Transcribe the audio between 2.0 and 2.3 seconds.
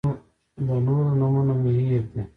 دي.